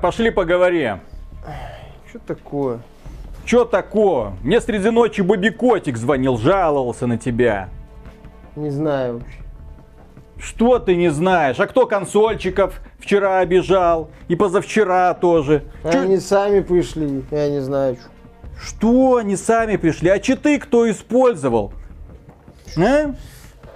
[0.00, 1.00] Пошли поговорим.
[2.08, 2.78] Что такое?
[3.44, 4.32] Что такое?
[4.42, 7.68] Мне среди ночи Бобби Котик звонил, жаловался на тебя.
[8.56, 9.36] Не знаю вообще.
[10.38, 11.60] Что ты не знаешь?
[11.60, 14.10] А кто консольчиков вчера обижал?
[14.28, 15.64] И позавчера тоже.
[15.82, 17.96] Чё- Они сами пришли, я не знаю.
[17.96, 18.02] чё.
[18.62, 20.08] Что они сами пришли?
[20.08, 21.72] А читы кто использовал?
[22.78, 23.14] А?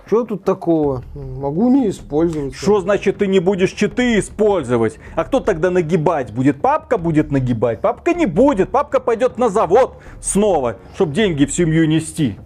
[0.06, 1.02] Что тут такого?
[1.14, 2.54] Могу не использовать.
[2.54, 4.98] Что значит ты не будешь читы использовать?
[5.16, 6.60] А кто тогда нагибать будет?
[6.60, 7.80] Папка будет нагибать?
[7.80, 8.70] Папка не будет.
[8.70, 12.36] Папка пойдет на завод снова, чтобы деньги в семью нести.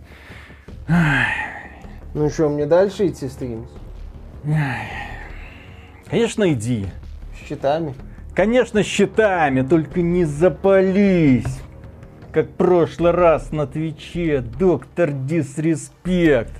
[2.15, 3.69] Ну что, мне дальше идти стримить?
[6.09, 6.87] Конечно, иди.
[7.35, 7.95] С счетами?
[8.35, 11.61] Конечно, щитами, только не запались.
[12.33, 16.53] Как в прошлый раз на Твиче, доктор Дисреспект.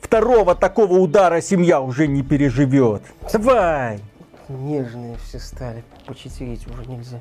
[0.00, 3.02] Второго такого удара семья уже не переживет.
[3.32, 4.00] Давай!
[4.48, 5.84] Нежные все стали.
[6.06, 7.20] Почетерить уже нельзя.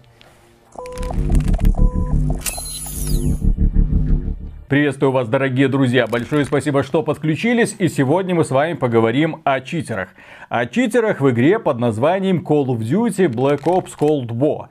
[4.67, 6.05] Приветствую вас, дорогие друзья.
[6.05, 7.76] Большое спасибо, что подключились.
[7.79, 10.09] И сегодня мы с вами поговорим о читерах.
[10.48, 14.67] О читерах в игре под названием Call of Duty Black Ops Cold War.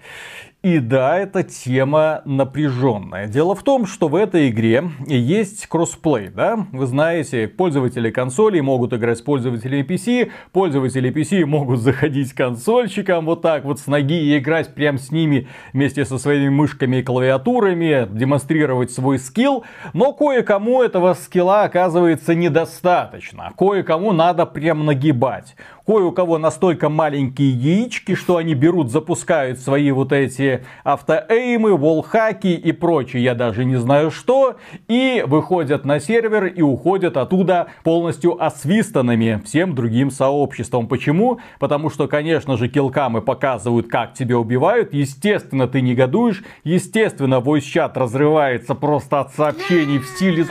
[0.60, 3.28] И да, эта тема напряженная.
[3.28, 6.66] Дело в том, что в этой игре есть кроссплей, да?
[6.72, 13.26] Вы знаете, пользователи консолей могут играть с пользователями PC, пользователи PC могут заходить к консольщикам
[13.26, 17.02] вот так вот с ноги и играть прям с ними вместе со своими мышками и
[17.04, 23.52] клавиатурами, демонстрировать свой скилл, но кое-кому этого скилла оказывается недостаточно.
[23.56, 25.54] Кое-кому надо прям нагибать.
[25.88, 32.48] Кое у кого настолько маленькие яички, что они берут, запускают свои вот эти автоэймы, волхаки
[32.48, 38.36] и прочее, я даже не знаю что, и выходят на сервер и уходят оттуда полностью
[38.38, 40.88] освистанными всем другим сообществом.
[40.88, 41.38] Почему?
[41.58, 48.74] Потому что, конечно же, килкамы показывают, как тебя убивают, естественно, ты негодуешь, естественно, voice-чат разрывается
[48.74, 50.44] просто от сообщений в стиле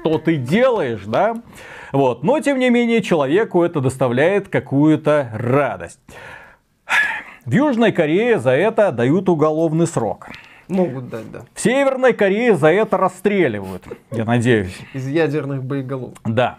[0.00, 1.36] «что ты делаешь?», да?
[1.92, 2.22] Вот.
[2.22, 6.00] Но, тем не менее, человеку это доставляет какую-то радость.
[7.44, 10.28] В Южной Корее за это дают уголовный срок.
[10.68, 11.40] Могут дать, да.
[11.54, 14.76] В Северной Корее за это расстреливают, я надеюсь.
[14.94, 16.14] Из ядерных боеголов.
[16.24, 16.56] Да.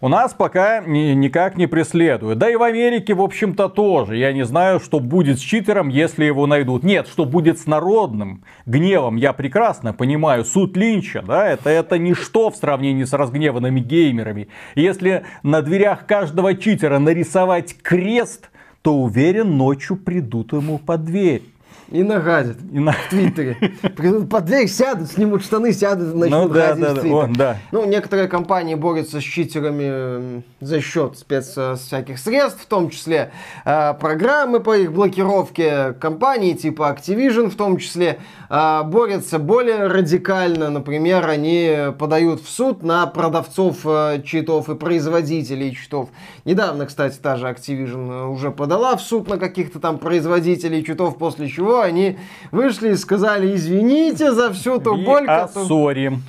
[0.00, 2.38] У нас пока ни- никак не преследуют.
[2.38, 4.16] Да и в Америке, в общем-то, тоже.
[4.16, 6.82] Я не знаю, что будет с читером, если его найдут.
[6.82, 10.44] Нет, что будет с народным гневом, я прекрасно понимаю.
[10.44, 14.48] Суд Линча, да, это, это ничто в сравнении с разгневанными геймерами.
[14.74, 18.50] Если на дверях каждого читера нарисовать крест,
[18.82, 21.42] то уверен, ночью придут ему под дверь.
[21.90, 22.56] И нагадят.
[22.72, 23.56] И на- В Твиттере.
[23.96, 27.26] Придут под дверь, сядут, снимут штаны, сядут, начнут Ну да, гадить да, в да, о,
[27.28, 27.56] да.
[27.72, 33.30] Ну, некоторые компании борются с читерами за счет спец э, всяких средств, в том числе
[33.64, 35.92] э, программы по их блокировке.
[36.00, 38.18] Компании типа Activision в том числе
[38.48, 40.70] э, борются более радикально.
[40.70, 46.08] Например, они подают в суд на продавцов э, читов и производителей читов.
[46.44, 51.18] Недавно, кстати, та же Activision э, уже подала в суд на каких-то там производителей читов,
[51.18, 52.18] после чего они
[52.50, 55.66] вышли и сказали, извините за всю ту И боль, о которую...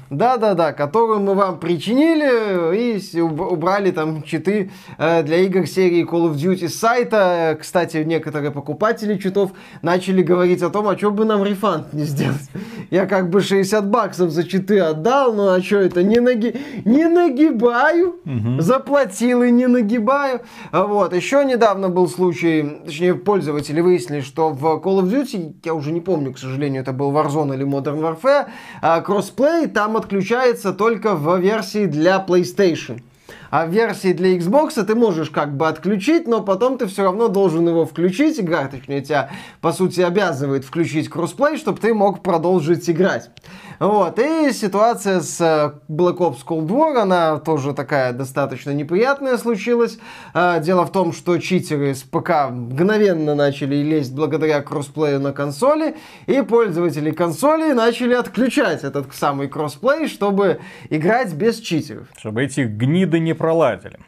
[0.09, 6.35] Да-да-да, которую мы вам причинили и убрали там читы э, для игр серии Call of
[6.35, 7.57] Duty с сайта.
[7.59, 9.51] Кстати, некоторые покупатели читов
[9.81, 12.50] начали говорить о том, а что бы нам рефанд не сделать.
[12.91, 16.56] Я как бы 60 баксов за читы отдал, ну а что это, не, наги...
[16.85, 18.16] не нагибаю,
[18.59, 20.41] заплатил и не нагибаю.
[20.72, 25.74] А Вот, еще недавно был случай, точнее, пользователи выяснили, что в Call of Duty, я
[25.74, 28.45] уже не помню, к сожалению, это был Warzone или Modern Warfare,
[28.81, 33.01] а, кроссплей там отключается только в версии для PlayStation.
[33.50, 37.28] А в версии для Xbox ты можешь как бы отключить, но потом ты все равно
[37.28, 38.39] должен его включить.
[38.39, 39.29] Игра, точнее, тебя,
[39.61, 43.29] по сути, обязывает включить кроссплей, чтобы ты мог продолжить играть.
[43.79, 44.19] Вот.
[44.19, 49.97] И ситуация с э, Black Ops Cold War, она тоже такая достаточно неприятная случилась.
[50.33, 55.95] А, Дело в том, что читеры с ПК мгновенно начали лезть благодаря кроссплею на консоли,
[56.25, 60.59] и пользователи консолей начали отключать этот самый кроссплей, чтобы
[60.89, 62.07] играть без читеров.
[62.18, 64.00] Чтобы эти гниды не проладили.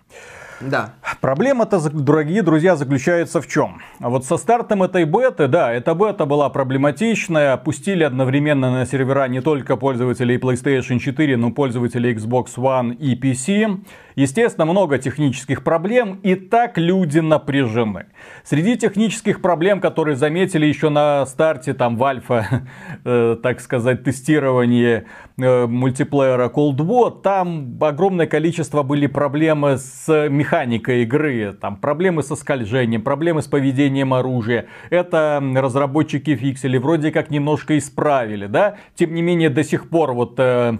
[0.59, 0.93] Да.
[1.21, 3.81] Проблема-то, дорогие друзья, заключается в чем?
[3.99, 9.41] Вот со стартом этой беты, да, эта бета была проблематичная, пустили одновременно на сервера не
[9.41, 13.83] только пользователей PlayStation 4, но и пользователей Xbox One и PC.
[14.15, 18.07] Естественно, много технических проблем, и так люди напряжены.
[18.43, 22.67] Среди технических проблем, которые заметили еще на старте, там, в альфа,
[23.05, 25.05] э, так сказать, тестирования
[25.37, 32.35] э, мультиплеера Cold War, там огромное количество были проблемы с механика игры, там проблемы со
[32.35, 34.67] скольжением, проблемы с поведением оружия.
[34.89, 38.77] Это разработчики фиксили, вроде как немножко исправили, да?
[38.95, 40.77] Тем не менее, до сих пор вот э,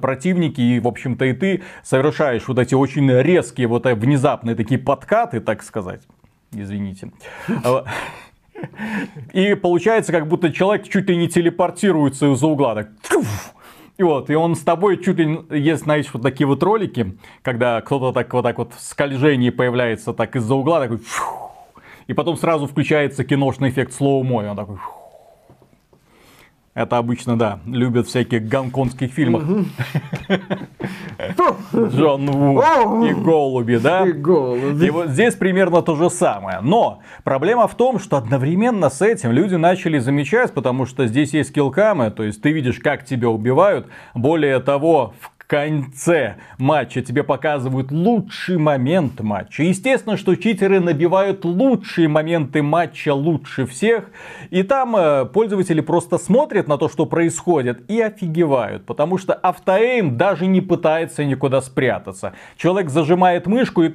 [0.00, 4.80] противники и, в общем-то, и ты совершаешь вот эти очень резкие, вот э, внезапные такие
[4.80, 6.02] подкаты, так сказать.
[6.50, 7.12] Извините.
[7.64, 7.84] А,
[9.32, 12.74] и получается, как будто человек чуть ли не телепортируется из-за угла.
[12.74, 12.88] Так,
[13.96, 17.80] и вот, и он с тобой чуть ли есть, знаешь, вот такие вот ролики, когда
[17.80, 21.00] кто-то так вот так вот в скольжении появляется так из-за угла, такой,
[22.08, 24.78] и потом сразу включается киношный эффект слоумо, и он такой,
[26.74, 29.44] это обычно, да, любят всяких гонконгских фильмах.
[31.72, 34.06] Джон Ву и голуби, да?
[34.06, 34.86] И голуби.
[34.86, 36.60] И вот здесь примерно то же самое.
[36.60, 41.52] Но проблема в том, что одновременно с этим люди начали замечать, потому что здесь есть
[41.54, 43.86] киллкамы, то есть ты видишь, как тебя убивают.
[44.14, 49.62] Более того, в конце матча тебе показывают лучший момент матча.
[49.62, 54.10] Естественно, что читеры набивают лучшие моменты матча лучше всех.
[54.50, 58.86] И там э, пользователи просто смотрят на то, что происходит и офигевают.
[58.86, 62.32] Потому что автоэйм даже не пытается никуда спрятаться.
[62.56, 63.92] Человек зажимает мышку и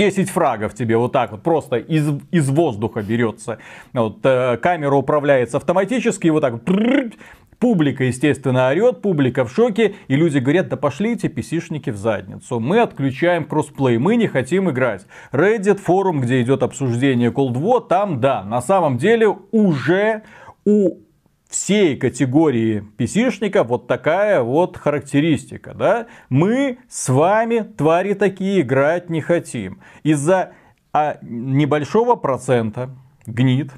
[0.00, 3.58] 10 фрагов тебе вот так вот просто из, из воздуха берется.
[3.92, 6.64] Вот, э, камера управляется автоматически и вот так
[7.60, 12.58] Публика, естественно, орет, публика в шоке, и люди говорят, да пошлите писишники в задницу.
[12.58, 15.06] Мы отключаем кроссплей, мы не хотим играть.
[15.30, 20.22] Reddit, форум, где идет обсуждение Cold War, там, да, на самом деле уже
[20.64, 21.00] у
[21.50, 26.06] всей категории PC-шников вот такая вот характеристика, да?
[26.30, 29.80] Мы с вами, твари такие, играть не хотим.
[30.02, 30.52] Из-за
[30.94, 32.90] а, небольшого процента
[33.26, 33.70] гнит,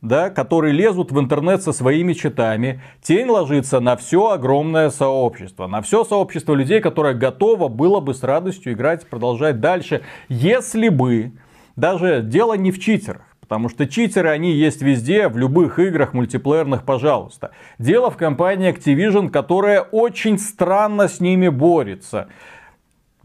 [0.00, 5.82] да, которые лезут в интернет со своими читами, тень ложится на все огромное сообщество, на
[5.82, 11.32] все сообщество людей, которое готово было бы с радостью играть, продолжать дальше, если бы
[11.76, 13.22] даже дело не в читерах.
[13.40, 17.52] Потому что читеры, они есть везде, в любых играх мультиплеерных, пожалуйста.
[17.78, 22.28] Дело в компании Activision, которая очень странно с ними борется.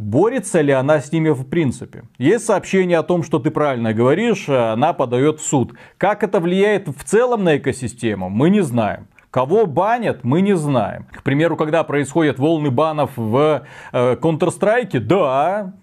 [0.03, 2.03] Борется ли она с ними в принципе?
[2.17, 5.73] Есть сообщение о том, что ты правильно говоришь, она подает в суд.
[5.97, 9.07] Как это влияет в целом на экосистему, мы не знаем.
[9.31, 11.07] Кого банят, мы не знаем.
[11.11, 15.73] К примеру, когда происходят волны банов в э, Counter-Strike, да,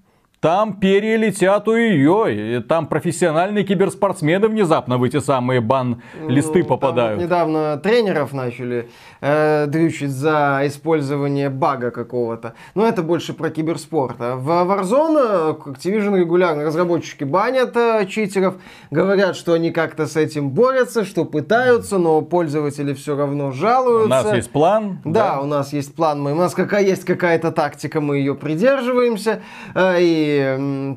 [0.40, 7.18] там перья летят у ее, там профессиональные киберспортсмены внезапно в эти самые бан-листы ну, попадают.
[7.18, 8.88] Вот недавно тренеров начали
[9.20, 12.54] э, дрючить за использование бага какого-то.
[12.74, 14.16] Но это больше про киберспорт.
[14.18, 18.54] А в Warzone Activision регулярно разработчики банят э, читеров,
[18.90, 24.06] говорят, что они как-то с этим борются, что пытаются, но пользователи все равно жалуются.
[24.06, 25.00] У нас есть план.
[25.04, 25.40] Да, да.
[25.42, 29.42] у нас есть план, мы, у нас какая есть какая-то тактика, мы ее придерживаемся.
[29.74, 30.29] Э, и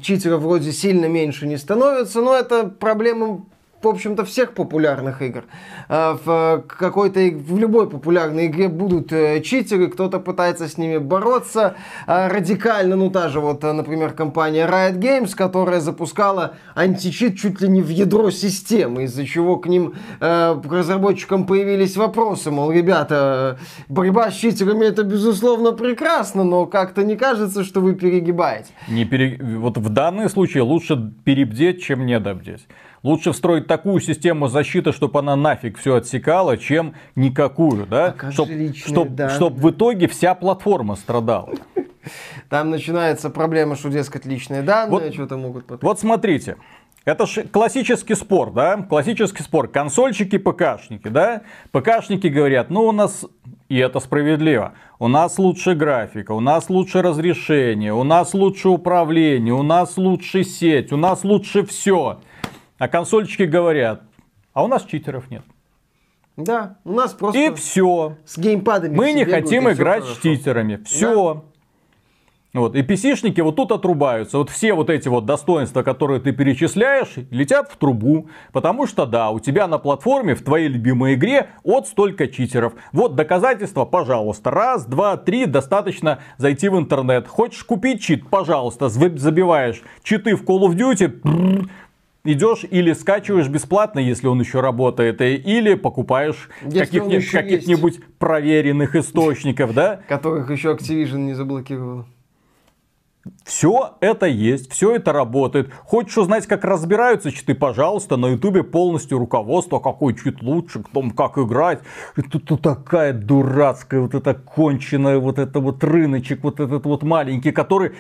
[0.01, 3.45] читеров вроде сильно меньше не становится, но это проблема
[3.83, 5.43] в общем-то, всех популярных игр.
[5.89, 11.75] А, в какой-то, в любой популярной игре будут э, читеры, кто-то пытается с ними бороться
[12.07, 12.95] а, радикально.
[12.95, 17.81] Ну, та же вот, э, например, компания Riot Games, которая запускала античит чуть ли не
[17.81, 24.31] в ядро системы, из-за чего к ним, э, к разработчикам появились вопросы, мол, ребята, борьба
[24.31, 28.69] с читерами это, безусловно, прекрасно, но как-то не кажется, что вы перегибаете.
[28.87, 29.39] Не пере...
[29.41, 32.67] Вот в данном случае лучше перебдеть, чем недобдеть.
[33.03, 38.13] Лучше встроить такую систему защиты, чтобы она нафиг все отсекала, чем никакую, да?
[38.29, 41.49] Чтобы чтоб, чтоб в итоге вся платформа страдала.
[42.49, 45.89] Там начинается проблема, что, дескать, личные данные вот, что-то могут потом.
[45.89, 46.57] Вот смотрите.
[47.05, 48.77] Это же классический спор, да?
[48.77, 49.67] Классический спор.
[49.67, 51.41] Консольщики, ПКшники, да?
[51.71, 53.25] ПКшники говорят, ну у нас,
[53.69, 59.53] и это справедливо, у нас лучше графика, у нас лучше разрешение, у нас лучше управление,
[59.55, 62.19] у нас лучше сеть, у нас лучше все.
[62.83, 64.01] А консольчики говорят,
[64.51, 65.43] а у нас читеров нет.
[66.35, 67.39] Да, у нас просто...
[67.39, 68.17] И все.
[68.25, 70.83] С геймпадами Мы не хотим играть с читерами.
[70.83, 71.35] Все.
[71.35, 71.41] Да.
[72.53, 72.75] Вот.
[72.75, 74.37] И PC-шники вот тут отрубаются.
[74.37, 78.27] Вот все вот эти вот достоинства, которые ты перечисляешь, летят в трубу.
[78.51, 82.73] Потому что, да, у тебя на платформе в твоей любимой игре от столько читеров.
[82.91, 84.51] Вот доказательства, пожалуйста.
[84.51, 87.27] Раз, два, три, достаточно зайти в интернет.
[87.27, 91.67] Хочешь купить чит, пожалуйста, забиваешь читы в Call of Duty,
[92.25, 100.01] идешь или скачиваешь бесплатно, если он еще работает, или покупаешь каких-нибудь, каких-нибудь проверенных источников, да?
[100.07, 102.05] Которых еще Activision не заблокировал.
[103.45, 105.71] Все это есть, все это работает.
[105.85, 111.37] Хочешь узнать, как разбираются читы, пожалуйста, на ютубе полностью руководство, какой чит лучше, кто как
[111.37, 111.79] играть.
[112.31, 117.53] Тут, тут такая дурацкая, вот эта конченая, вот это вот рыночек, вот этот вот маленький,
[117.53, 117.93] который,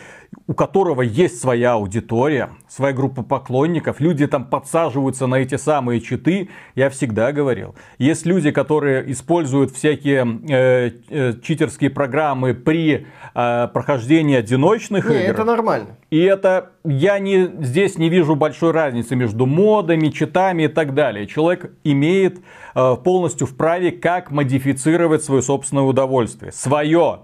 [0.47, 4.01] у которого есть своя аудитория, своя группа поклонников.
[4.01, 6.49] Люди там подсаживаются на эти самые читы.
[6.75, 14.35] Я всегда говорил, есть люди, которые используют всякие э, э, читерские программы при э, прохождении
[14.35, 15.33] одиночных Не, игр.
[15.33, 15.97] это нормально.
[16.09, 21.27] И это я не, здесь не вижу большой разницы между модами, читами и так далее.
[21.27, 22.39] Человек имеет
[22.75, 26.51] э, полностью вправе, как модифицировать свое собственное удовольствие.
[26.51, 27.19] Свое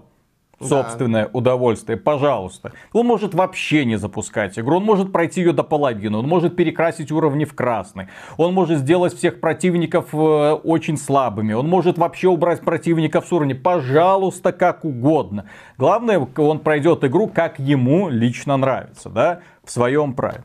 [0.60, 1.30] собственное да.
[1.32, 2.72] удовольствие, пожалуйста.
[2.92, 7.10] Он может вообще не запускать игру, он может пройти ее до половины, он может перекрасить
[7.10, 12.60] уровни в красный, он может сделать всех противников э, очень слабыми, он может вообще убрать
[12.60, 15.46] противников с уровня, пожалуйста, как угодно.
[15.78, 20.44] Главное, он пройдет игру, как ему лично нравится, да, в своем праве.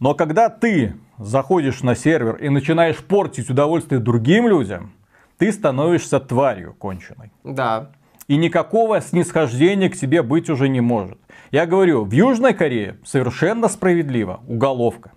[0.00, 4.92] Но когда ты заходишь на сервер и начинаешь портить удовольствие другим людям,
[5.38, 7.30] ты становишься тварью конченой.
[7.44, 7.90] Да
[8.28, 11.18] и никакого снисхождения к тебе быть уже не может.
[11.50, 15.12] Я говорю, в Южной Корее совершенно справедливо уголовка.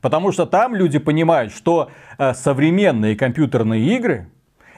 [0.00, 4.28] Потому что там люди понимают, что э, современные компьютерные игры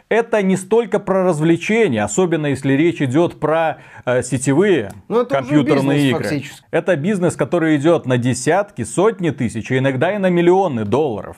[0.08, 5.98] это не столько про развлечения, особенно если речь идет про э, сетевые Но это компьютерные
[5.98, 6.22] бизнес, игры.
[6.22, 6.66] Фактически.
[6.70, 11.36] Это бизнес, который идет на десятки, сотни тысяч, а иногда и на миллионы долларов.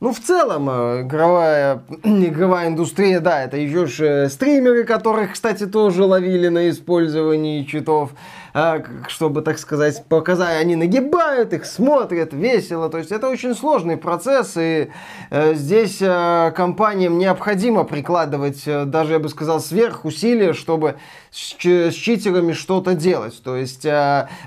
[0.00, 6.04] Ну, в целом, э, игровая, игровая индустрия, да, это еще же стримеры, которых, кстати, тоже
[6.04, 8.10] ловили на использовании читов.
[8.54, 12.88] А, чтобы, так сказать, показать, они нагибают их, смотрят, весело.
[12.88, 14.90] То есть это очень сложный процесс, и
[15.30, 20.96] э, здесь э, компаниям необходимо прикладывать, э, даже, я бы сказал, сверхусилия, чтобы
[21.30, 23.40] с, читерами что-то делать.
[23.42, 23.82] То есть,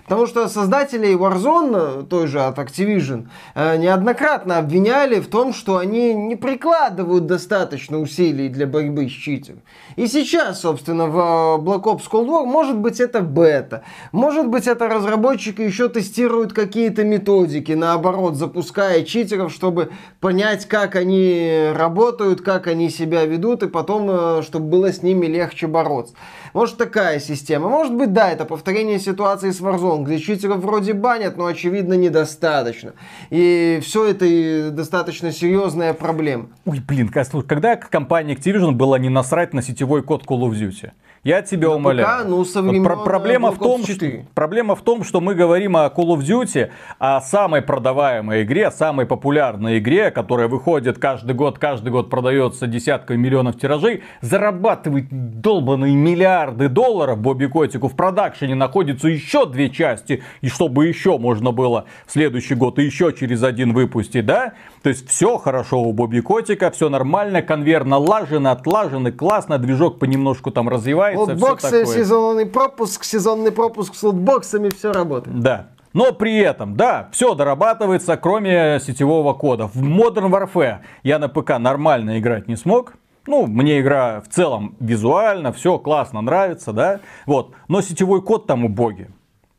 [0.04, 6.36] потому что создателей Warzone, той же от Activision, неоднократно обвиняли в том, что они не
[6.36, 9.62] прикладывают достаточно усилий для борьбы с читером.
[9.96, 14.88] И сейчас, собственно, в Black Ops Cold War, может быть, это бета, может быть, это
[14.88, 22.90] разработчики еще тестируют какие-то методики, наоборот, запуская читеров, чтобы понять, как они работают, как они
[22.90, 26.14] себя ведут, и потом, э, чтобы было с ними легче бороться.
[26.54, 27.70] Может, такая система.
[27.70, 32.94] Может быть, да, это повторение ситуации с Warzone, где читеров вроде банят, но, очевидно, недостаточно.
[33.30, 36.48] И все это достаточно серьезная проблема.
[36.66, 37.10] Ой, блин,
[37.48, 40.92] когда компания Activision была не насрать на сетевой код Call of Duty?
[41.24, 42.24] Я тебя на умоляю.
[42.24, 45.78] ПК, ну, со времен Про- проблема, в том, что, проблема в том, что мы говорим
[45.78, 46.70] о Call of Duty,
[47.00, 53.18] о самой продаваемой игре, самой популярной игре, которая выходит каждый год, каждый год продается десятками
[53.18, 55.08] миллионов тиражей, зарабатывает
[55.42, 57.88] долбанные миллиарды долларов Бобби Котику.
[57.88, 62.84] В продакшене находится еще две части, и чтобы еще можно было в следующий год и
[62.84, 64.54] еще через один выпустить, да?
[64.84, 70.52] То есть все хорошо у Бобби Котика, все нормально, конвейер налажен, отлажен, классно, движок понемножку
[70.52, 71.32] там развивается развивается.
[71.32, 75.40] Лутбоксы, сезонный пропуск, сезонный пропуск с лутбоксами, все работает.
[75.40, 75.68] Да.
[75.94, 79.68] Но при этом, да, все дорабатывается, кроме сетевого кода.
[79.68, 82.94] В Modern Warfare я на ПК нормально играть не смог.
[83.28, 87.02] Ну, мне игра в целом визуально, все классно, нравится, да.
[87.26, 87.54] Вот.
[87.68, 89.08] Но сетевой код там убогий.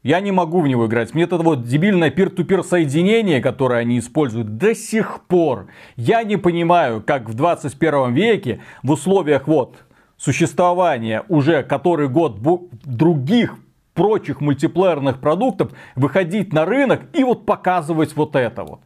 [0.02, 1.14] Я не могу в него играть.
[1.14, 5.66] Мне это вот дебильное пир-ту-пир соединение, которое они используют до сих пор.
[5.94, 9.76] Я не понимаю, как в 21 веке в условиях вот
[10.16, 12.40] существования уже который год
[12.84, 13.56] других
[13.94, 18.80] прочих мультиплеерных продуктов выходить на рынок и вот показывать вот это вот.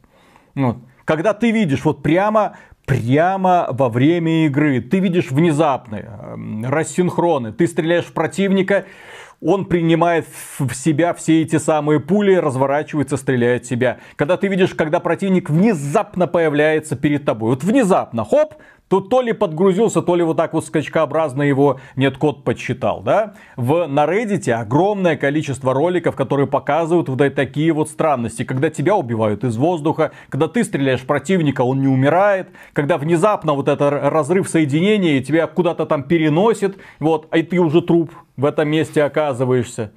[0.54, 0.78] вот.
[1.04, 4.80] Когда ты видишь вот прямо прямо во время игры.
[4.80, 7.52] Ты видишь внезапные э, рассинхроны.
[7.52, 8.86] Ты стреляешь в противника,
[9.42, 10.26] он принимает
[10.58, 13.98] в себя все эти самые пули, разворачивается, стреляет в себя.
[14.16, 17.50] Когда ты видишь, когда противник внезапно появляется перед тобой.
[17.50, 18.54] Вот внезапно, хоп,
[18.88, 23.34] Тут то ли подгрузился, то ли вот так вот скачкообразно его нет код подсчитал, да?
[23.56, 28.44] В, на Reddit огромное количество роликов, которые показывают вот такие вот странности.
[28.44, 32.48] Когда тебя убивают из воздуха, когда ты стреляешь противника, он не умирает.
[32.74, 38.12] Когда внезапно вот это разрыв соединения, тебя куда-то там переносит, вот, а ты уже труп
[38.36, 39.90] в этом месте оказываешься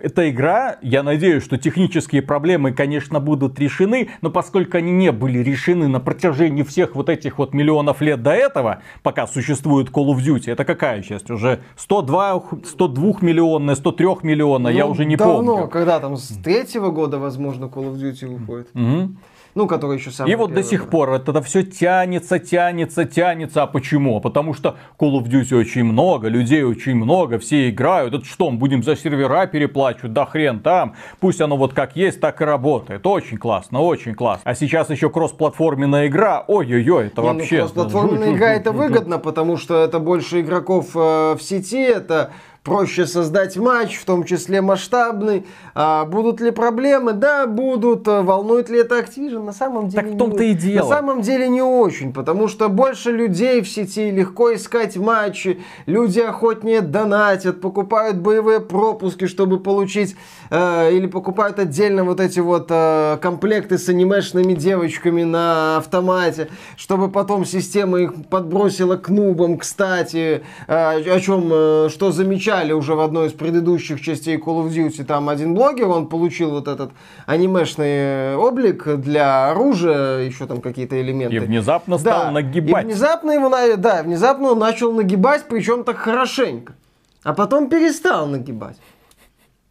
[0.00, 5.38] эта игра, я надеюсь, что технические проблемы, конечно, будут решены, но поскольку они не были
[5.38, 10.18] решены на протяжении всех вот этих вот миллионов лет до этого, пока существует Call of
[10.18, 11.30] Duty, это какая часть?
[11.30, 15.50] Уже 102, 102 миллионная, 103 миллионная, ну, я уже не давно, помню.
[15.52, 18.68] Давно, когда там с третьего года, возможно, Call of Duty выходит.
[18.74, 19.16] Угу.
[19.56, 23.62] Ну, который еще самый И вот до сих пор это все тянется, тянется, тянется.
[23.62, 24.20] А почему?
[24.20, 28.12] Потому что Call of Duty очень много, людей очень много, все играют.
[28.12, 30.12] Это что, мы будем за сервера переплачивать?
[30.12, 30.94] Да хрен там.
[31.20, 33.06] Пусть оно вот как есть, так и работает.
[33.06, 34.42] Очень классно, очень классно.
[34.44, 36.44] А сейчас еще кроссплатформенная игра.
[36.46, 37.56] Ой-ой-ой, это Не, вообще...
[37.56, 42.32] Ну, кроссплатформенная игра это выгодно, потому что это больше игроков э, в сети, это
[42.66, 45.46] проще создать матч, в том числе масштабный.
[45.72, 47.12] А будут ли проблемы?
[47.12, 48.08] Да, будут.
[48.08, 49.44] А Волнует ли это Activision?
[49.44, 50.88] На самом деле Так в том-то не, и дело.
[50.88, 56.18] На самом деле не очень, потому что больше людей в сети, легко искать матчи, люди
[56.18, 60.16] охотнее донатят, покупают боевые пропуски, чтобы получить,
[60.50, 67.12] э, или покупают отдельно вот эти вот э, комплекты с анимешными девочками на автомате, чтобы
[67.12, 72.10] потом система их подбросила к нубам, кстати, э, о чем, э, что
[72.56, 76.50] замечали уже в одной из предыдущих частей Call of Duty, там один блогер, он получил
[76.50, 76.90] вот этот
[77.26, 81.36] анимешный облик для оружия, еще там какие-то элементы.
[81.36, 82.84] И внезапно стал Да, нагибать.
[82.84, 86.74] И внезапно его, да, внезапно он начал нагибать, причем так хорошенько.
[87.22, 88.76] А потом перестал нагибать.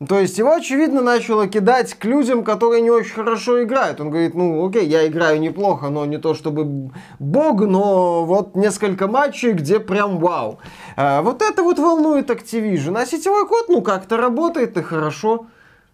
[0.06, 4.02] То есть его, очевидно, начало кидать к людям, которые не очень хорошо играют.
[4.02, 9.08] Он говорит, ну окей, я играю неплохо, но не то чтобы бог, но вот несколько
[9.08, 10.60] матчей, где прям вау.
[10.98, 13.02] А, вот это вот волнует Activision.
[13.02, 15.48] А сетевой код, ну как-то работает и хорошо.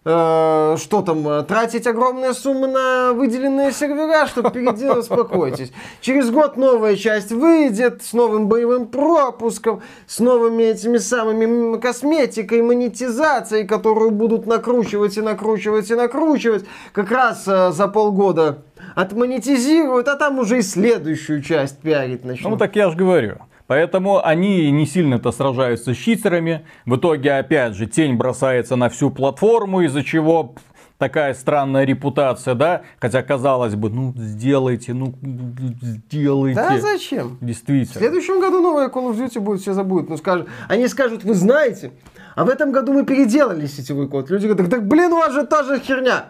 [0.04, 5.72] Э, что там, э, тратить огромные суммы на выделенные сервера, чтобы переделать, успокойтесь.
[6.00, 13.64] Через год новая часть выйдет с новым боевым пропуском, с новыми этими самыми косметикой, монетизацией,
[13.64, 16.64] которую будут накручивать и накручивать и накручивать.
[16.92, 18.64] Как раз э, за полгода
[18.96, 22.50] отмонетизируют, а там уже и следующую часть пиарить начнут.
[22.50, 23.36] Ну так я же говорю.
[23.72, 26.66] Поэтому они не сильно-то сражаются с читерами.
[26.84, 30.54] В итоге, опять же, тень бросается на всю платформу, из-за чего
[30.98, 32.82] такая странная репутация, да?
[33.00, 36.60] Хотя, казалось бы, ну, сделайте, ну, сделайте.
[36.60, 37.38] Да зачем?
[37.40, 37.98] В Действительно.
[37.98, 40.10] следующем году новая Call of Duty будет, все забудут.
[40.10, 41.92] Ну, скажут, они скажут, вы знаете,
[42.36, 44.28] а в этом году мы переделали сетевой код.
[44.28, 46.26] Люди говорят, так, блин, у вас же та же херня.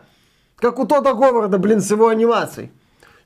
[0.59, 2.71] Как у Тода Говарда, блин, с его анимацией.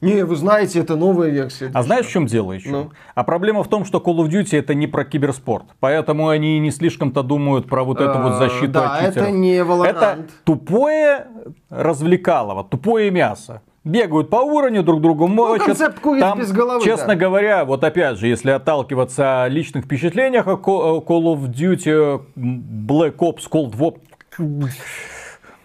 [0.01, 1.71] Не, вы знаете, это новая версия.
[1.73, 2.69] А знаешь, в чем дело еще?
[2.71, 2.91] Ну.
[3.15, 5.65] А проблема в том, что Call of Duty это не про киберспорт.
[5.81, 9.57] Поэтому они не слишком-то думают про вот эту вот Э, защиту да, от это не
[9.59, 9.87] Valorant.
[9.89, 11.27] Это тупое
[11.71, 13.63] развлекалово, тупое мясо.
[13.85, 15.61] Бегают по уровню, друг другу мочат.
[15.61, 17.15] Ну, концепт куриц без головы, Честно да.
[17.15, 23.49] говоря, вот опять же, если отталкиваться о личных впечатлениях о Call of Duty, Black Ops,
[23.49, 23.95] Cold War,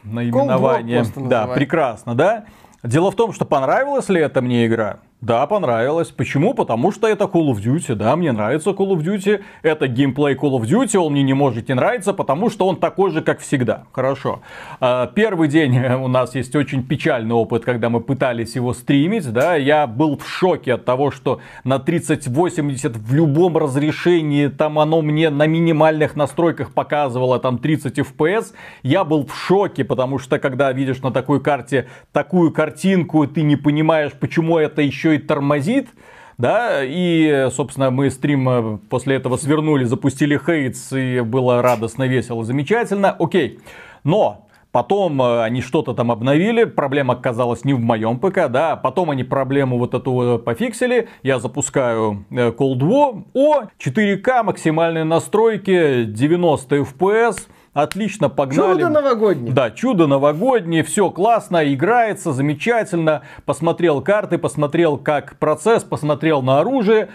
[0.04, 1.00] наименование.
[1.00, 1.56] просто Да, называй.
[1.58, 2.46] прекрасно, да?
[2.84, 5.00] Дело в том, что понравилась ли это мне игра?
[5.21, 6.10] Да, понравилось.
[6.10, 6.55] Почему?
[6.55, 9.43] Потому что это Call of Duty, да, мне нравится Call of Duty.
[9.62, 13.12] Это геймплей Call of Duty, он мне не может не нравиться, потому что он такой
[13.12, 13.84] же, как всегда.
[13.91, 14.41] Хорошо.
[14.79, 19.55] А, Первый день у нас есть очень печальный опыт, когда мы пытались его стримить, да,
[19.55, 25.29] я был в шоке от того, что на 3080 в любом разрешении, там оно мне
[25.29, 28.53] на минимальных настройках показывало там 30 FPS.
[28.81, 33.55] Я был в шоке, потому что когда видишь на такой карте такую картинку, ты не
[33.55, 35.89] понимаешь, почему это еще и тормозит.
[36.38, 42.43] Да, и, собственно, мы стрим э, после этого свернули, запустили хейтс, и было радостно, весело,
[42.43, 43.12] замечательно.
[43.12, 43.60] Окей.
[44.04, 49.10] Но Потом э, они что-то там обновили, проблема оказалась не в моем ПК, да, потом
[49.10, 56.78] они проблему вот эту э, пофиксили, я запускаю Cold War, о, 4К, максимальные настройки, 90
[56.78, 58.79] FPS, отлично, погнали.
[58.79, 59.53] Чудо новогоднее.
[59.53, 63.21] Да, чудо новогоднее, все классно, играется, замечательно.
[63.45, 67.10] Посмотрел карты, посмотрел как процесс, посмотрел на оружие.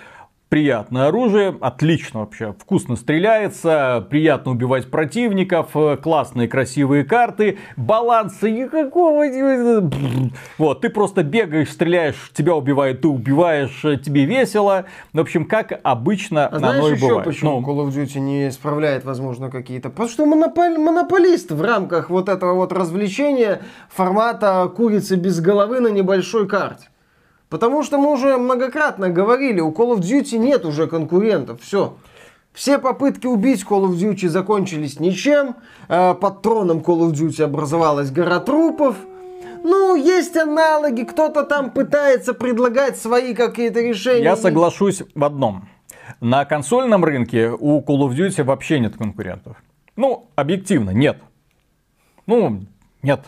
[0.49, 9.25] Приятное оружие, отлично вообще, вкусно стреляется, приятно убивать противников, э, классные красивые карты, баланса никакого.
[10.57, 14.85] Вот, ты просто бегаешь, стреляешь, тебя убивают, ты убиваешь, э, тебе весело.
[15.13, 17.25] В общем, как обычно А знаешь оно и еще бывает.
[17.25, 19.91] почему Ну, Call of Duty не справляет, возможно, какие-то?
[19.91, 25.89] Потому что монополь- монополист в рамках вот этого вот развлечения формата курицы без головы на
[25.89, 26.87] небольшой карте.
[27.49, 31.97] Потому что мы уже многократно говорили, у Call of Duty нет уже конкурентов, все.
[32.53, 35.57] Все попытки убить Call of Duty закончились ничем.
[35.89, 38.97] Э, Под троном Call of Duty образовалась гора трупов.
[39.63, 44.23] Ну, есть аналоги, кто-то там пытается предлагать свои какие-то решения.
[44.25, 45.69] Я соглашусь в одном.
[46.21, 49.57] На консольном рынке у Call of Duty вообще нет конкурентов.
[49.97, 51.19] Ну, объективно, нет.
[52.27, 52.63] Ну,
[53.03, 53.21] нет.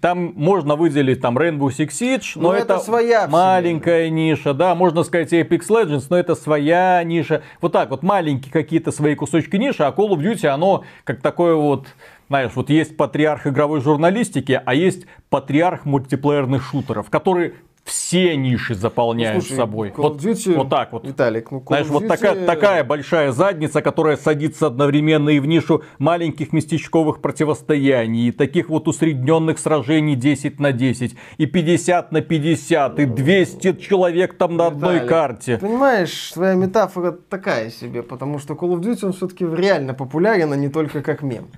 [0.00, 4.74] Там можно выделить там Rainbow Six Siege, но Ну, это это, своя маленькая ниша, да,
[4.74, 7.42] можно сказать Apex Legends, но это своя ниша.
[7.60, 11.54] Вот так вот маленькие какие-то свои кусочки ниши, а Call of Duty оно как такое
[11.54, 11.86] вот
[12.28, 19.36] Знаешь, вот есть патриарх игровой журналистики, а есть патриарх мультиплеерных шутеров, который все ниши заполняют
[19.36, 19.88] Ну, слушай, собой.
[19.90, 21.06] Call Вот, Duty- вот так вот.
[21.06, 25.38] Виталик, ну Call Знаешь, of вот Duty- такая, такая большая задница, которая садится одновременно и
[25.38, 32.10] в нишу маленьких местечковых противостояний, и таких вот усредненных сражений 10 на 10, и 50
[32.10, 35.58] на 50, и 200 человек там на одной Виталик, карте.
[35.58, 40.56] Понимаешь, твоя метафора такая себе, потому что Call of Duty он все-таки реально популярен, а
[40.56, 41.48] не только как мем.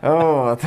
[0.00, 0.60] Вот.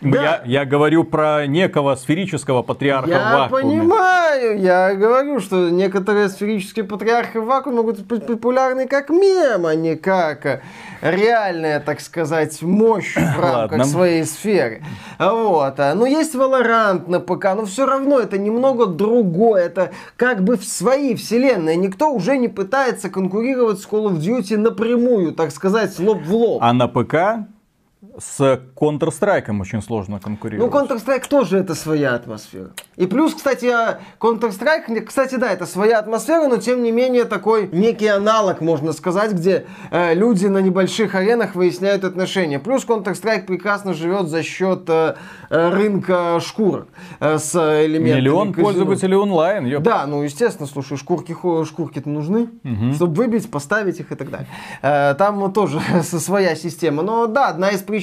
[0.00, 7.38] Я, я говорю про некого сферического патриарха Я понимаю, я говорю, что некоторые сферические патриархи
[7.38, 10.60] в вакууме могут быть популярны как мем, а не как э,
[11.02, 13.84] реальная, так сказать, мощь в рамках Ладно.
[13.84, 14.82] своей сферы.
[15.18, 15.78] Вот.
[15.78, 19.64] а, Ну, есть Valorant на ПК, но все равно это немного другое.
[19.66, 21.76] Это как бы в своей вселенной.
[21.76, 26.58] Никто уже не пытается конкурировать с Call of Duty напрямую, так сказать, лоб в лоб.
[26.62, 27.48] А на ПК
[28.18, 30.72] с Counter-Strike очень сложно Ну, конкурировать.
[30.72, 32.70] Counter-Strike тоже это своя атмосфера.
[32.96, 37.68] И плюс, кстати, а, Counter-Strike, кстати, да, это своя атмосфера, но тем не менее такой
[37.72, 42.60] некий аналог, можно сказать, где э, люди на небольших аренах выясняют отношения.
[42.60, 45.16] Плюс Counter-Strike прекрасно живет за счет э,
[45.50, 46.86] э, рынка шкурок
[47.18, 48.64] э, с элементами Миллион казино.
[48.68, 49.66] пользователей онлайн.
[49.66, 49.82] ёп.
[49.82, 52.48] Да, ну естественно, слушай, шкурки, шкурки-то нужны,
[52.94, 54.46] чтобы выбить, поставить их и так далее.
[54.82, 57.02] Э, Там ну, тоже своя система.
[57.02, 57.93] Но да, одна из причин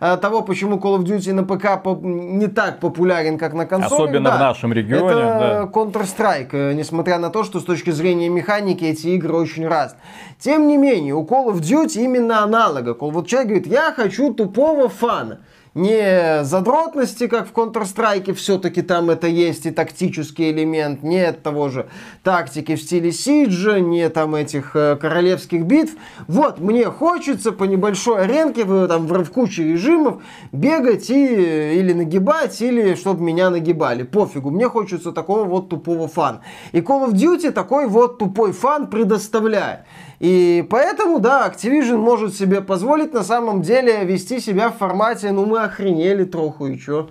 [0.00, 4.30] э, того, почему Call of Duty на ПК не так популярен, как на консолях, Особенно
[4.30, 8.84] да, в нашем регионе, Это Counter-Strike, э, несмотря на то, что с точки зрения механики
[8.84, 10.00] эти игры очень разные.
[10.38, 12.96] Тем не менее, у Call of Duty именно аналога.
[12.98, 15.40] Вот человек говорит, я хочу тупого фана.
[15.76, 21.90] Не задротности, как в Counter-Strike, все-таки там это есть и тактический элемент, нет того же
[22.22, 25.92] тактики в стиле Сиджа, не там этих э, королевских битв.
[26.28, 31.74] Вот, мне хочется по небольшой аренке, в, там, в, в куче режимов бегать и, э,
[31.74, 34.02] или нагибать, или чтобы меня нагибали.
[34.02, 36.40] Пофигу, мне хочется такого вот тупого фан.
[36.72, 39.80] И Call of Duty такой вот тупой фан предоставляет.
[40.20, 45.44] И поэтому, да, Activision может себе позволить на самом деле вести себя в формате, ну
[45.44, 47.08] мы охренели троху и чё.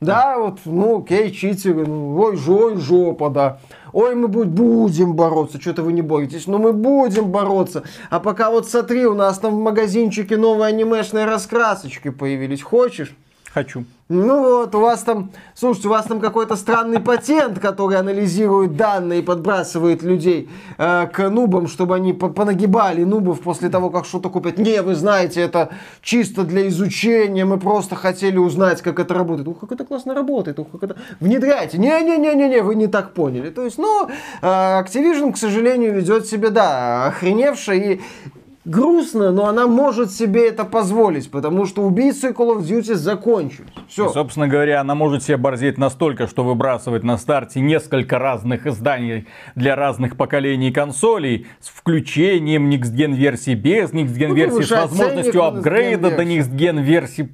[0.00, 3.58] Да, вот, ну, окей, читеры, ну, ой, жо, ой, жопа, да.
[3.94, 7.82] Ой, мы будь- будем бороться, что-то вы не боитесь, но мы будем бороться.
[8.10, 13.16] А пока вот смотри, у нас там в магазинчике новые анимешные раскрасочки появились, хочешь?
[13.56, 13.84] Хочу.
[14.10, 19.20] Ну вот, у вас там, слушайте, у вас там какой-то странный патент, который анализирует данные
[19.20, 24.28] и подбрасывает людей э, к нубам, чтобы они по- понагибали нубов после того, как что-то
[24.28, 24.58] купят.
[24.58, 25.70] Не, вы знаете, это
[26.02, 29.48] чисто для изучения, мы просто хотели узнать, как это работает.
[29.48, 30.96] Ух, как это классно работает, ух, как это...
[31.20, 31.78] Внедряйте.
[31.78, 33.48] Не-не-не-не-не, вы не так поняли.
[33.48, 38.00] То есть, ну, э, Activision, к сожалению, ведет себя, да, охреневше и
[38.66, 43.68] грустно, но она может себе это позволить, потому что убийцы Call of Duty закончились.
[43.76, 44.08] И, Все.
[44.10, 49.76] собственно говоря, она может себе борзеть настолько, что выбрасывать на старте несколько разных изданий для
[49.76, 55.42] разных поколений консолей с включением Next Gen версии, без Next Gen Ну, с повышать возможностью
[55.42, 57.28] апгрейда до Next Next Gen версии.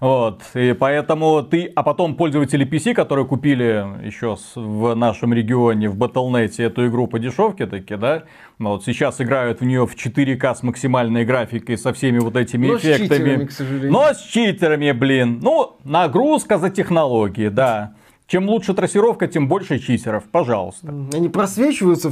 [0.00, 5.88] Вот, и поэтому ты, а потом пользователи PC, которые купили еще с- в нашем регионе,
[5.88, 8.24] в Battle.net эту игру по дешевке таки, да,
[8.58, 12.66] ну вот сейчас играют в нее в 4К с максимальной графикой, со всеми вот этими
[12.68, 13.18] Но с эффектами.
[13.18, 13.92] читерами, к сожалению.
[13.92, 15.40] Но с читерами, блин.
[15.42, 17.94] Ну, нагрузка за технологии, да.
[18.26, 20.24] Чем лучше трассировка, тем больше читеров.
[20.24, 20.88] Пожалуйста.
[21.12, 22.10] Они просвечиваются,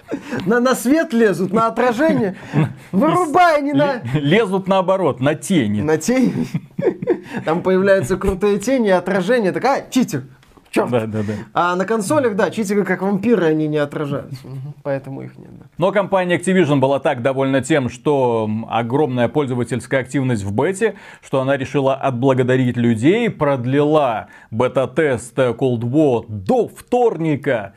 [0.46, 2.36] на, на свет лезут, на отражение.
[2.92, 4.02] Вырубай, не на...
[4.14, 5.80] Лезут наоборот, на тени.
[5.80, 6.46] На тени.
[7.46, 9.52] Там появляются крутые тени, отражения.
[9.52, 10.24] Такая, читер.
[10.74, 10.90] Черт.
[10.90, 11.32] Да, да, да.
[11.52, 14.44] А на консолях, да, читеры как вампиры, они не отражаются.
[14.82, 15.50] Поэтому их нет.
[15.56, 15.66] да.
[15.78, 21.56] Но компания Activision была так довольна тем, что огромная пользовательская активность в бете, что она
[21.56, 27.74] решила отблагодарить людей, продлила бета-тест Cold War до вторника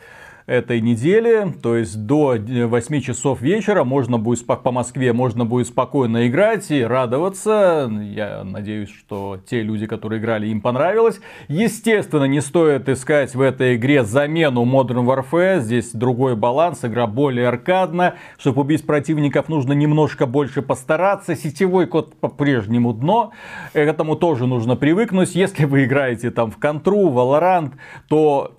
[0.48, 5.68] этой недели, то есть до э, 8 часов вечера можно будет по Москве можно будет
[5.68, 7.92] спокойно играть и радоваться.
[7.92, 11.20] Я надеюсь, что те люди, которые играли, им понравилось.
[11.50, 15.60] Естественно, не стоит искать в этой игре замену Modern Warfare.
[15.60, 18.16] Здесь другой баланс, игра более аркадна.
[18.38, 21.36] Чтобы убить противников, нужно немножко больше постараться.
[21.36, 23.34] Сетевой код по-прежнему дно.
[23.74, 25.36] К этому тоже нужно привыкнуть.
[25.36, 27.74] Если вы играете там в Контру, Valorant,
[28.08, 28.57] то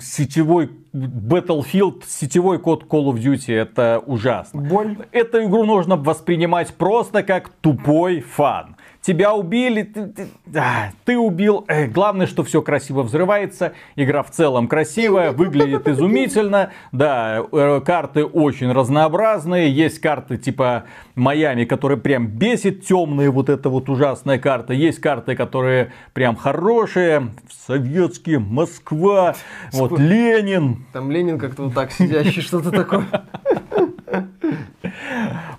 [0.00, 4.62] сетевой Battlefield, сетевой код Call of Duty, это ужасно.
[4.62, 4.96] Боль.
[5.12, 8.71] Эту игру нужно воспринимать просто как тупой фан.
[9.02, 11.64] Тебя убили, ты, ты, да, ты убил.
[11.68, 18.24] Э, главное, что все красиво взрывается, игра в целом красивая, выглядит изумительно, да, э, карты
[18.24, 20.84] очень разнообразные, есть карты типа
[21.16, 27.30] Майами, которые прям бесит, темные, вот это вот ужасная карта, есть карты, которые прям хорошие,
[27.66, 29.34] советские, Москва,
[29.72, 30.86] вот Ленин.
[30.92, 33.04] Там Ленин как-то вот так сидящий, что-то такое.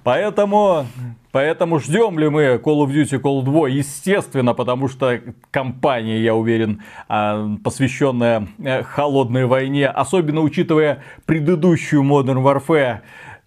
[0.04, 0.86] Поэтому
[1.34, 3.68] Поэтому ждем ли мы Call of Duty Cold War?
[3.68, 5.20] Естественно, потому что
[5.50, 13.00] компания, я уверен, а, посвященная э, холодной войне, особенно учитывая предыдущую Modern Warfare,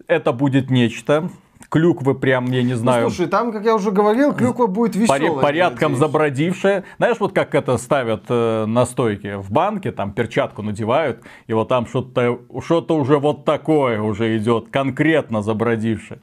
[0.09, 1.31] это будет нечто.
[1.69, 3.05] Клюквы прям, я не ну, знаю.
[3.05, 5.41] Ну, слушай, там, как я уже говорил, клюква будет веселая.
[5.41, 6.83] Порядком забродившая.
[6.97, 11.69] Знаешь, вот как это ставят э, на стойке в банке, там перчатку надевают, и вот
[11.69, 16.19] там что-то что уже вот такое уже идет, конкретно забродившее.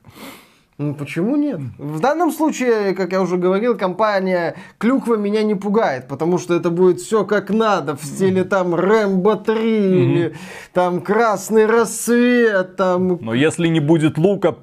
[0.77, 1.59] Ну почему нет?
[1.77, 6.71] В данном случае, как я уже говорил, компания Клюква меня не пугает, потому что это
[6.71, 9.93] будет все как надо, в стиле там Рэмбо 3 mm-hmm.
[9.93, 10.35] или
[10.73, 12.75] там Красный рассвет.
[12.75, 13.19] Там...
[13.21, 14.55] Но если не будет лука,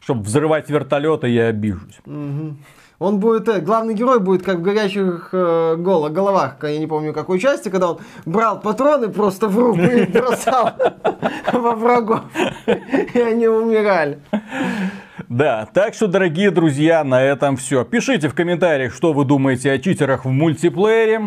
[0.00, 2.00] чтобы взрывать вертолеты, я обижусь.
[2.06, 2.54] Mm-hmm.
[3.02, 7.12] Он будет, э, главный герой будет как в горячих э, голо, головах, я не помню
[7.12, 10.70] какой части, когда он брал патроны просто в руку и бросал
[11.52, 12.20] во врагов.
[13.14, 14.20] И они умирали.
[15.28, 17.84] Да, так что, дорогие друзья, на этом все.
[17.84, 21.22] Пишите в комментариях, что вы думаете о читерах в мультиплеере.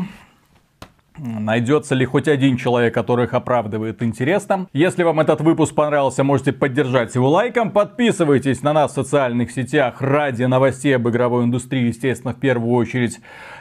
[1.18, 4.68] Найдется ли хоть один человек, который их оправдывает интересно.
[4.74, 7.72] Если вам этот выпуск понравился, можете поддержать его лайком.
[7.72, 13.20] Подписывайтесь на нас в социальных сетях ради новостей об игровой индустрии, естественно, в первую очередь.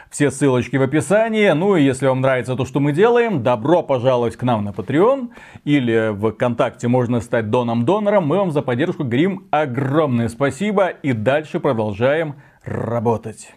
[0.09, 1.49] Все ссылочки в описании.
[1.51, 5.29] Ну и если вам нравится то, что мы делаем, добро пожаловать к нам на Patreon
[5.63, 8.27] или в ВКонтакте можно стать доном-донором.
[8.27, 13.53] Мы вам за поддержку говорим огромное спасибо и дальше продолжаем работать.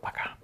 [0.00, 0.35] Пока.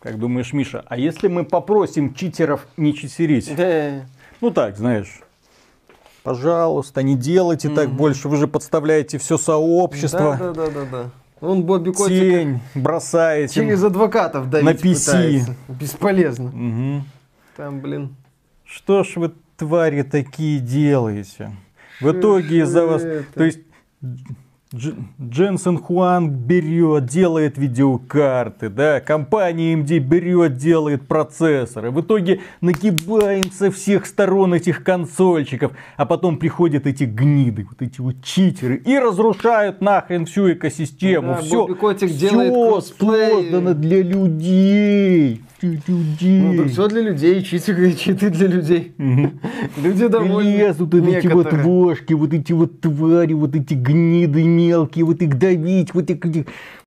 [0.00, 3.54] Как думаешь, Миша, а если мы попросим читеров не читерить?
[3.54, 4.06] Да.
[4.40, 5.20] Ну так, знаешь,
[6.22, 7.74] пожалуйста, не делайте mm-hmm.
[7.74, 10.38] так больше, вы же подставляете все сообщество.
[10.38, 11.10] Да, да, да, да, да.
[11.42, 13.54] Он Бобби Котик Тень бросаете.
[13.54, 15.06] Через адвокатов давить На PC.
[15.06, 15.56] Пытается.
[15.68, 16.46] Бесполезно.
[16.48, 17.04] Угу.
[17.56, 18.16] Там, блин.
[18.64, 21.56] Что ж вы, твари, такие делаете?
[22.00, 23.02] В итоге из-за вас...
[23.34, 23.60] То есть
[24.72, 31.90] Дженсен Хуанг берет, делает видеокарты, да, компания AMD берет, делает процессоры.
[31.90, 38.00] В итоге нагибаем со всех сторон этих консольчиков, а потом приходят эти гниды, вот эти
[38.00, 41.34] вот читеры и разрушают нахрен всю экосистему.
[41.34, 43.30] Да, все, все делает косплей.
[43.30, 45.42] создано для людей.
[45.62, 48.92] Ну, так все для людей, читы, читы для людей.
[49.76, 50.56] Люди довольны.
[50.56, 55.38] Лезут вот эти вот вошки, вот эти вот твари, вот эти гниды мелкие, вот их
[55.38, 56.20] давить, вот их